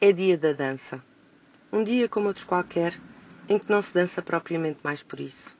[0.00, 1.02] É dia da dança.
[1.72, 2.96] Um dia como outros qualquer,
[3.48, 5.58] em que não se dança propriamente mais por isso.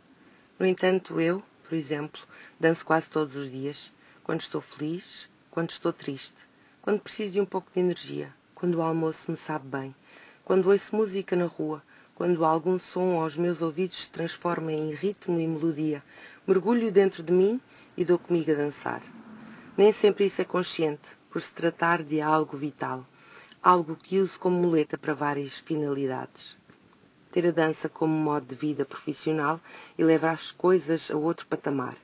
[0.56, 2.20] No entanto, eu, por exemplo,
[2.60, 6.36] danço quase todos os dias, quando estou feliz, quando estou triste,
[6.80, 9.92] quando preciso de um pouco de energia, quando o almoço me sabe bem,
[10.44, 11.82] quando ouço música na rua,
[12.14, 16.00] quando algum som aos meus ouvidos se transforma em ritmo e melodia,
[16.46, 17.60] mergulho dentro de mim
[17.96, 19.02] e dou comigo a dançar.
[19.76, 23.04] Nem sempre isso é consciente, por se tratar de algo vital
[23.62, 26.56] algo que uso como muleta para várias finalidades.
[27.32, 29.60] Ter a dança como modo de vida profissional
[29.98, 31.96] e levar as coisas a outro patamar.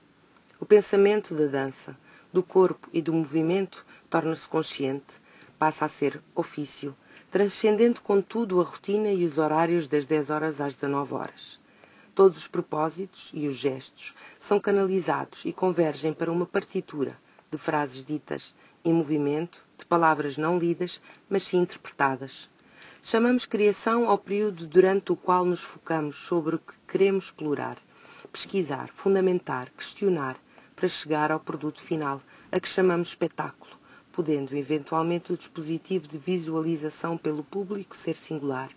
[0.60, 1.96] O pensamento da dança,
[2.32, 5.14] do corpo e do movimento torna-se consciente,
[5.58, 6.94] passa a ser ofício,
[7.30, 11.60] transcendendo contudo a rotina e os horários das 10 horas às 19 horas.
[12.14, 17.16] Todos os propósitos e os gestos são canalizados e convergem para uma partitura
[17.50, 22.50] de frases ditas em movimento, de palavras não lidas, mas sim interpretadas.
[23.02, 27.78] Chamamos criação ao período durante o qual nos focamos sobre o que queremos explorar,
[28.32, 30.36] pesquisar, fundamentar, questionar,
[30.74, 33.72] para chegar ao produto final, a que chamamos espetáculo,
[34.12, 38.70] podendo eventualmente o dispositivo de visualização pelo público ser singular.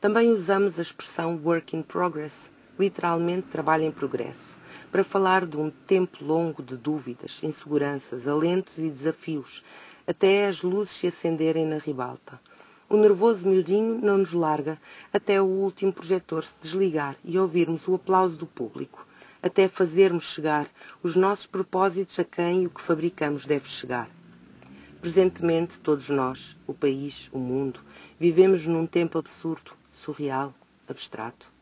[0.00, 4.56] Também usamos a expressão work in progress, literalmente trabalho em progresso,
[4.94, 9.64] para falar de um tempo longo de dúvidas, inseguranças, alentos e desafios,
[10.06, 12.40] até as luzes se acenderem na ribalta.
[12.88, 14.80] O nervoso miudinho não nos larga
[15.12, 19.04] até o último projetor se desligar e ouvirmos o aplauso do público,
[19.42, 20.68] até fazermos chegar
[21.02, 24.08] os nossos propósitos a quem o que fabricamos deve chegar.
[25.00, 27.80] Presentemente, todos nós, o país, o mundo,
[28.16, 30.54] vivemos num tempo absurdo, surreal,
[30.86, 31.52] abstrato.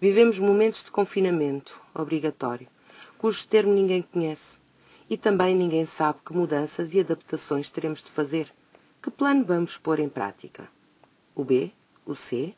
[0.00, 2.66] Vivemos momentos de confinamento, obrigatório,
[3.18, 4.58] cujo termo ninguém conhece.
[5.10, 8.50] E também ninguém sabe que mudanças e adaptações teremos de fazer.
[9.02, 10.66] Que plano vamos pôr em prática?
[11.34, 11.70] O B?
[12.06, 12.54] O C?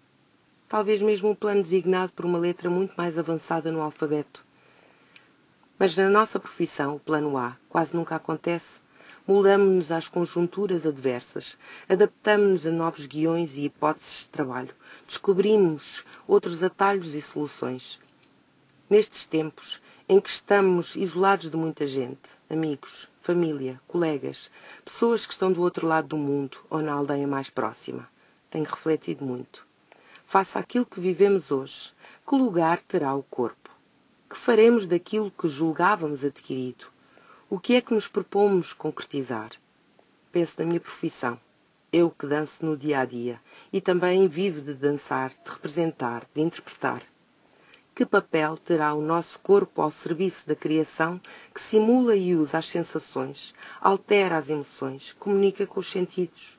[0.69, 4.47] Talvez mesmo um plano designado por uma letra muito mais avançada no alfabeto.
[5.77, 8.81] Mas na nossa profissão, o plano A quase nunca acontece.
[9.25, 11.57] Moldamos-nos às conjunturas adversas,
[11.89, 14.75] adaptamos-nos a novos guiões e hipóteses de trabalho,
[15.07, 18.01] descobrimos outros atalhos e soluções.
[18.91, 24.51] Nestes tempos em que estamos isolados de muita gente, amigos, família, colegas,
[24.85, 28.09] pessoas que estão do outro lado do mundo ou na aldeia mais próxima,
[28.51, 29.65] tenho refletido muito.
[30.27, 31.93] Faça aquilo que vivemos hoje,
[32.29, 33.71] que lugar terá o corpo?
[34.29, 36.87] Que faremos daquilo que julgávamos adquirido?
[37.55, 39.51] O que é que nos propomos concretizar?
[40.33, 41.39] Penso na minha profissão
[41.93, 43.39] eu que danço no dia a dia
[43.71, 47.03] e também vivo de dançar, de representar, de interpretar.
[47.95, 51.21] Que papel terá o nosso corpo ao serviço da criação
[51.55, 56.59] que simula e usa as sensações, altera as emoções, comunica com os sentidos?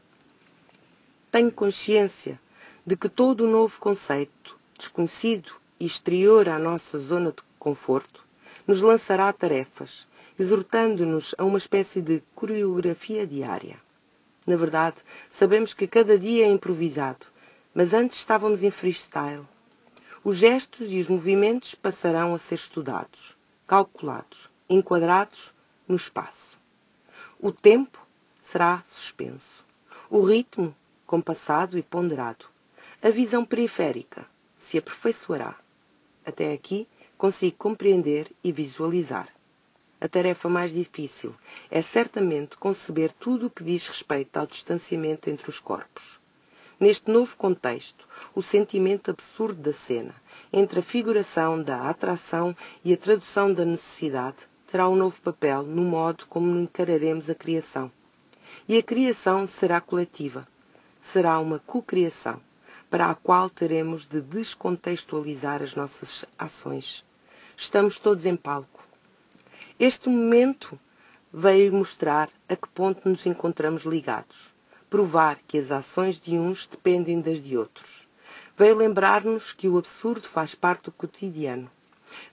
[1.31, 2.39] Tenho consciência
[2.85, 8.23] de que todo o novo conceito, desconhecido e exterior à nossa zona de conforto,
[8.67, 13.77] nos lançará tarefas, exortando-nos a uma espécie de coreografia diária.
[14.45, 14.97] Na verdade,
[15.29, 17.25] sabemos que cada dia é improvisado,
[17.73, 19.47] mas antes estávamos em freestyle.
[20.23, 25.53] Os gestos e os movimentos passarão a ser estudados, calculados, enquadrados
[25.87, 26.57] no espaço.
[27.39, 28.05] O tempo
[28.41, 29.65] será suspenso.
[30.09, 32.45] O ritmo, compassado e ponderado.
[33.01, 34.25] A visão periférica
[34.57, 35.55] se aperfeiçoará.
[36.25, 39.27] Até aqui consigo compreender e visualizar.
[40.03, 41.33] A tarefa mais difícil
[41.71, 46.19] é certamente conceber tudo o que diz respeito ao distanciamento entre os corpos.
[46.77, 48.05] Neste novo contexto,
[48.35, 50.13] o sentimento absurdo da cena,
[50.51, 52.53] entre a figuração da atração
[52.83, 57.89] e a tradução da necessidade, terá um novo papel no modo como encararemos a criação.
[58.67, 60.45] E a criação será coletiva.
[60.99, 62.41] Será uma cocriação,
[62.89, 67.05] para a qual teremos de descontextualizar as nossas ações.
[67.55, 68.82] Estamos todos em palco
[69.79, 70.79] este momento
[71.31, 74.53] veio mostrar a que ponto nos encontramos ligados,
[74.89, 78.07] provar que as ações de uns dependem das de outros.
[78.55, 81.71] Veio lembrar-nos que o absurdo faz parte do cotidiano.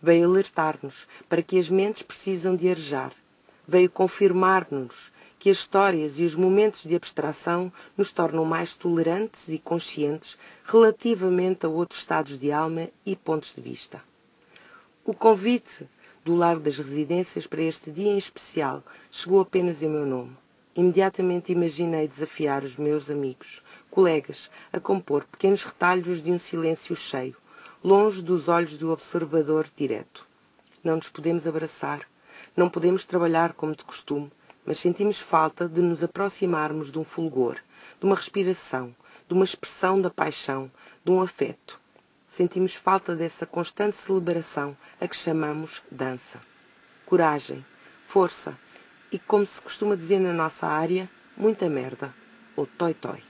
[0.03, 3.13] Veio alertar-nos para que as mentes precisam de arejar.
[3.67, 9.59] Veio confirmar-nos que as histórias e os momentos de abstração nos tornam mais tolerantes e
[9.59, 10.37] conscientes
[10.67, 14.03] relativamente a outros estados de alma e pontos de vista.
[15.03, 15.89] O convite
[16.23, 20.37] do Largo das Residências para este dia em especial chegou apenas em meu nome.
[20.77, 27.37] Imediatamente imaginei desafiar os meus amigos, colegas, a compor pequenos retalhos de um silêncio cheio,
[27.83, 30.27] longe dos olhos do observador direto.
[30.85, 32.07] Não nos podemos abraçar,
[32.55, 34.31] não podemos trabalhar como de costume,
[34.67, 37.57] mas sentimos falta de nos aproximarmos de um fulgor,
[37.99, 38.95] de uma respiração,
[39.27, 40.71] de uma expressão da paixão,
[41.03, 41.80] de um afeto.
[42.31, 46.41] Sentimos falta dessa constante celebração a que chamamos dança.
[47.05, 47.67] Coragem,
[48.05, 48.57] força
[49.11, 52.15] e, como se costuma dizer na nossa área, muita merda
[52.55, 53.30] ou toi toi.